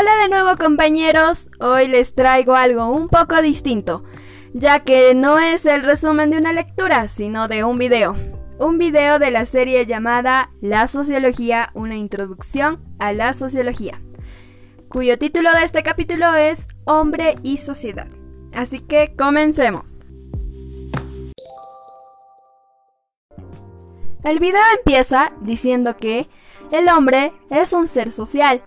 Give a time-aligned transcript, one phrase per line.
[0.00, 4.02] Hola de nuevo compañeros, hoy les traigo algo un poco distinto,
[4.54, 8.16] ya que no es el resumen de una lectura, sino de un video.
[8.58, 14.00] Un video de la serie llamada La Sociología, una introducción a la sociología,
[14.88, 18.08] cuyo título de este capítulo es Hombre y Sociedad.
[18.54, 19.98] Así que comencemos.
[24.24, 26.26] El video empieza diciendo que
[26.70, 28.62] el hombre es un ser social,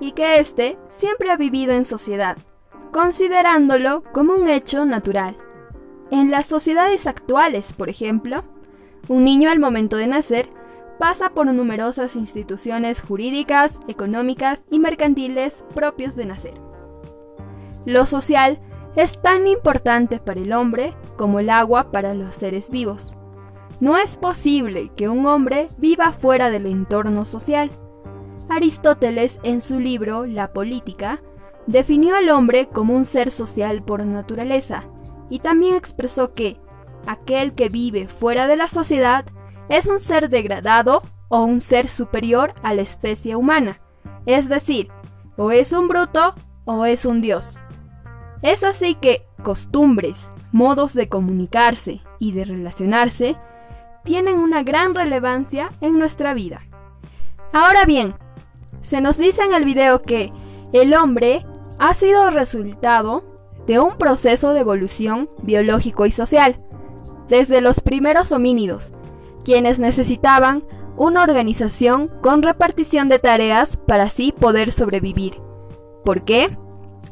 [0.00, 2.36] y que éste siempre ha vivido en sociedad,
[2.92, 5.36] considerándolo como un hecho natural.
[6.10, 8.44] En las sociedades actuales, por ejemplo,
[9.08, 10.48] un niño al momento de nacer
[10.98, 16.54] pasa por numerosas instituciones jurídicas, económicas y mercantiles propios de nacer.
[17.84, 18.60] Lo social
[18.96, 23.16] es tan importante para el hombre como el agua para los seres vivos.
[23.80, 27.70] No es posible que un hombre viva fuera del entorno social.
[28.48, 31.22] Aristóteles, en su libro La Política,
[31.66, 34.84] definió al hombre como un ser social por naturaleza
[35.30, 36.58] y también expresó que
[37.06, 39.24] aquel que vive fuera de la sociedad
[39.68, 43.80] es un ser degradado o un ser superior a la especie humana,
[44.26, 44.88] es decir,
[45.36, 47.60] o es un bruto o es un dios.
[48.42, 53.36] Es así que costumbres, modos de comunicarse y de relacionarse
[54.04, 56.60] tienen una gran relevancia en nuestra vida.
[57.52, 58.14] Ahora bien,
[58.84, 60.30] se nos dice en el video que
[60.72, 61.44] el hombre
[61.78, 63.24] ha sido resultado
[63.66, 66.60] de un proceso de evolución biológico y social,
[67.28, 68.92] desde los primeros homínidos,
[69.42, 70.64] quienes necesitaban
[70.96, 75.40] una organización con repartición de tareas para así poder sobrevivir.
[76.04, 76.56] ¿Por qué?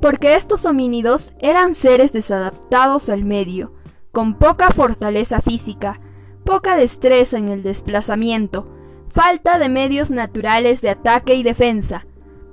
[0.00, 3.74] Porque estos homínidos eran seres desadaptados al medio,
[4.12, 6.00] con poca fortaleza física,
[6.44, 8.68] poca destreza en el desplazamiento,
[9.16, 12.04] falta de medios naturales de ataque y defensa,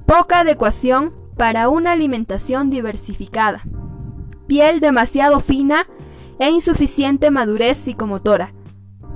[0.05, 3.63] poca adecuación para una alimentación diversificada,
[4.47, 5.87] piel demasiado fina
[6.39, 8.53] e insuficiente madurez psicomotora.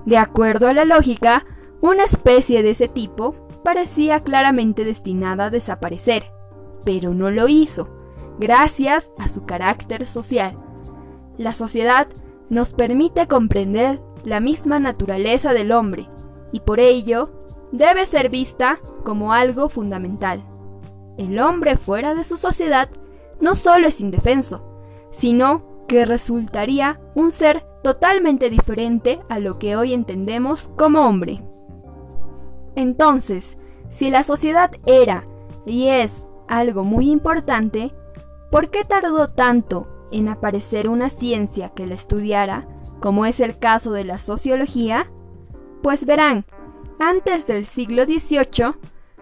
[0.06, 1.46] De acuerdo a la lógica,
[1.80, 6.26] una especie de ese tipo parecía claramente destinada a desaparecer,
[6.84, 7.88] pero no lo hizo,
[8.40, 10.60] gracias a su carácter social.
[11.38, 12.08] La sociedad
[12.50, 16.10] nos permite comprender la misma naturaleza del hombre,
[16.52, 17.32] y por ello
[17.72, 20.44] debe ser vista como algo fundamental.
[21.18, 22.90] El hombre fuera de su sociedad
[23.40, 24.64] no solo es indefenso,
[25.12, 31.44] sino que resultaría un ser totalmente diferente a lo que hoy entendemos como hombre.
[32.76, 33.58] Entonces,
[33.90, 35.26] si la sociedad era
[35.66, 37.94] y es algo muy importante,
[38.52, 42.68] ¿por qué tardó tanto en aparecer una ciencia que la estudiara,
[43.00, 45.12] como es el caso de la sociología?
[45.88, 46.44] Pues verán,
[47.00, 48.74] antes del siglo XVIII,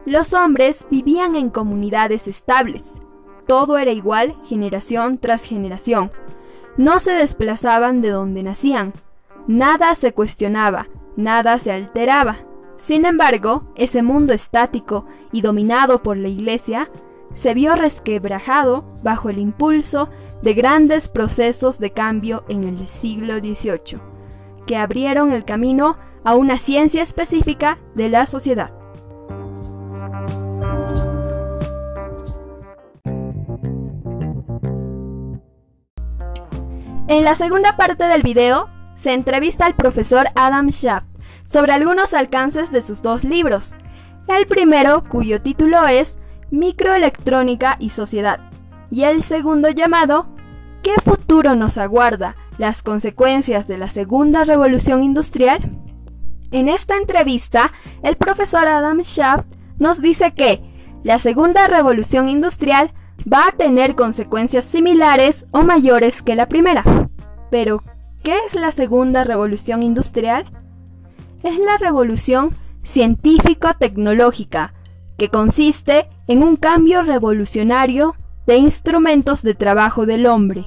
[0.08, 3.04] los hombres vivían en comunidades estables.
[3.46, 6.10] Todo era igual generación tras generación.
[6.76, 8.94] No se desplazaban de donde nacían.
[9.46, 12.38] Nada se cuestionaba, nada se alteraba.
[12.78, 16.90] Sin embargo, ese mundo estático y dominado por la Iglesia
[17.36, 20.10] se vio resquebrajado bajo el impulso
[20.42, 24.00] de grandes procesos de cambio en el siglo XVIII,
[24.66, 28.72] que abrieron el camino a una ciencia específica de la sociedad.
[37.08, 41.06] En la segunda parte del video se entrevista al profesor Adam Schaft
[41.46, 43.76] sobre algunos alcances de sus dos libros.
[44.28, 46.18] El primero, cuyo título es
[46.50, 48.40] Microelectrónica y Sociedad,
[48.90, 50.28] y el segundo llamado
[50.82, 52.36] ¿Qué futuro nos aguarda?
[52.58, 55.85] Las consecuencias de la segunda revolución industrial.
[56.52, 57.72] En esta entrevista,
[58.04, 59.46] el profesor Adam Schaft
[59.78, 60.62] nos dice que
[61.04, 62.92] la segunda revolución industrial
[63.32, 66.84] va a tener consecuencias similares o mayores que la primera.
[67.50, 67.84] Pero,
[68.24, 70.46] ¿qué es la segunda revolución industrial?
[71.44, 74.74] Es la revolución científico-tecnológica,
[75.18, 78.16] que consiste en un cambio revolucionario
[78.48, 80.66] de instrumentos de trabajo del hombre,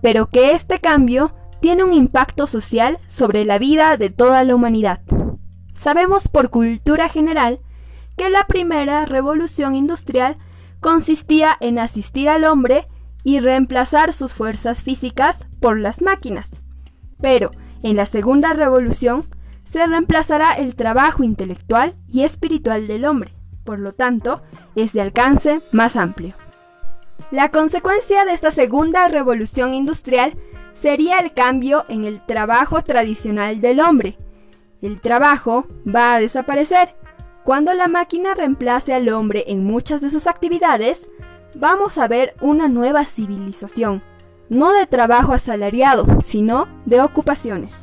[0.00, 5.00] pero que este cambio tiene un impacto social sobre la vida de toda la humanidad.
[5.74, 7.60] Sabemos por cultura general
[8.16, 10.36] que la primera revolución industrial
[10.80, 12.88] consistía en asistir al hombre
[13.22, 16.50] y reemplazar sus fuerzas físicas por las máquinas.
[17.20, 17.52] Pero
[17.84, 19.28] en la segunda revolución
[19.62, 24.42] se reemplazará el trabajo intelectual y espiritual del hombre, por lo tanto,
[24.74, 26.34] es de alcance más amplio.
[27.30, 30.36] La consecuencia de esta segunda revolución industrial
[30.74, 34.18] sería el cambio en el trabajo tradicional del hombre.
[34.80, 36.94] El trabajo va a desaparecer.
[37.44, 41.08] Cuando la máquina reemplace al hombre en muchas de sus actividades,
[41.54, 44.02] vamos a ver una nueva civilización,
[44.48, 47.74] no de trabajo asalariado, sino de ocupaciones.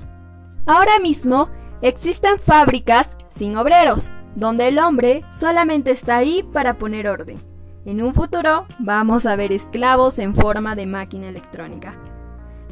[0.65, 1.49] Ahora mismo
[1.81, 7.41] existen fábricas sin obreros, donde el hombre solamente está ahí para poner orden.
[7.85, 11.97] En un futuro vamos a ver esclavos en forma de máquina electrónica.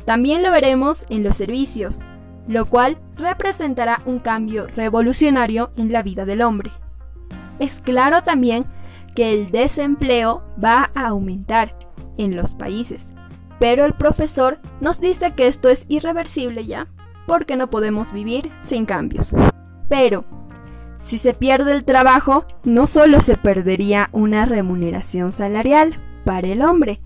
[0.07, 2.00] También lo veremos en los servicios,
[2.48, 6.71] lo cual representará un cambio revolucionario en la vida del hombre.
[7.59, 8.65] Es claro también
[9.15, 11.77] que el desempleo va a aumentar
[12.18, 13.09] en los países,
[13.59, 16.88] pero el profesor nos dice que esto es irreversible ya,
[17.27, 19.33] porque no podemos vivir sin cambios.
[19.89, 20.24] Pero,
[21.00, 27.01] si se pierde el trabajo, no solo se perdería una remuneración salarial para el hombre,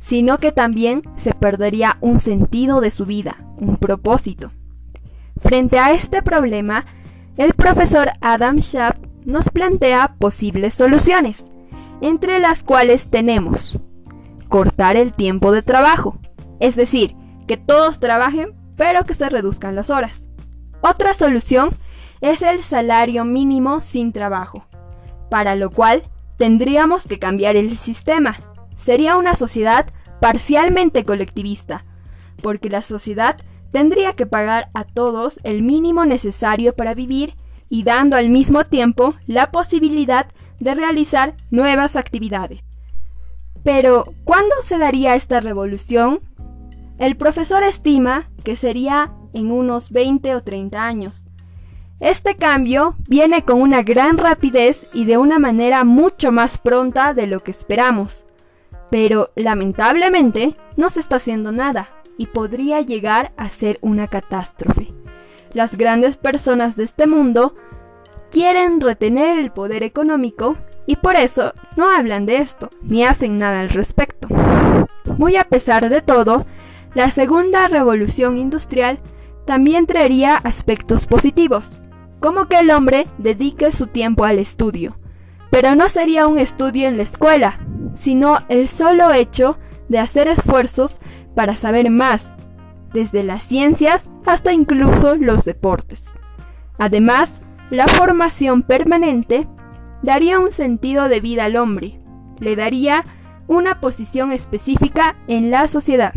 [0.00, 4.50] sino que también se perdería un sentido de su vida, un propósito.
[5.40, 6.86] Frente a este problema,
[7.36, 11.44] el profesor Adam Shaft nos plantea posibles soluciones,
[12.00, 13.78] entre las cuales tenemos
[14.48, 16.18] cortar el tiempo de trabajo,
[16.58, 17.14] es decir,
[17.46, 20.26] que todos trabajen pero que se reduzcan las horas.
[20.80, 21.70] Otra solución
[22.20, 24.66] es el salario mínimo sin trabajo,
[25.30, 26.04] para lo cual
[26.38, 28.36] tendríamos que cambiar el sistema.
[28.78, 29.86] Sería una sociedad
[30.20, 31.84] parcialmente colectivista,
[32.42, 33.36] porque la sociedad
[33.70, 37.34] tendría que pagar a todos el mínimo necesario para vivir
[37.68, 40.26] y dando al mismo tiempo la posibilidad
[40.58, 42.60] de realizar nuevas actividades.
[43.62, 46.20] Pero, ¿cuándo se daría esta revolución?
[46.98, 51.24] El profesor estima que sería en unos 20 o 30 años.
[52.00, 57.26] Este cambio viene con una gran rapidez y de una manera mucho más pronta de
[57.26, 58.24] lo que esperamos.
[58.90, 64.92] Pero lamentablemente no se está haciendo nada y podría llegar a ser una catástrofe.
[65.52, 67.54] Las grandes personas de este mundo
[68.30, 70.56] quieren retener el poder económico
[70.86, 74.28] y por eso no hablan de esto ni hacen nada al respecto.
[75.16, 76.46] Muy a pesar de todo,
[76.94, 78.98] la segunda revolución industrial
[79.46, 81.70] también traería aspectos positivos,
[82.20, 84.98] como que el hombre dedique su tiempo al estudio,
[85.50, 87.58] pero no sería un estudio en la escuela,
[87.94, 89.58] sino el solo hecho
[89.88, 91.00] de hacer esfuerzos
[91.34, 92.34] para saber más,
[92.92, 96.12] desde las ciencias hasta incluso los deportes.
[96.78, 97.32] Además,
[97.70, 99.46] la formación permanente
[100.02, 102.00] daría un sentido de vida al hombre,
[102.38, 103.04] le daría
[103.46, 106.12] una posición específica en la sociedad.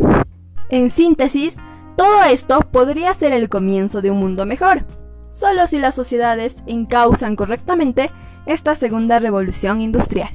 [0.68, 1.56] En síntesis,
[1.96, 4.86] todo esto podría ser el comienzo de un mundo mejor,
[5.32, 8.10] solo si las sociedades encausan correctamente
[8.46, 10.30] esta segunda revolución industrial.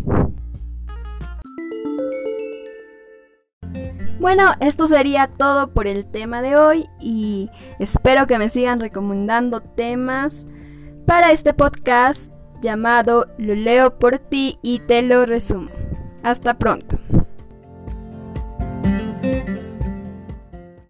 [4.20, 9.62] Bueno, esto sería todo por el tema de hoy y espero que me sigan recomendando
[9.62, 10.48] temas
[11.06, 12.32] para este podcast
[12.62, 15.70] llamado Lo leo por ti y te lo resumo.
[16.24, 16.97] Hasta pronto.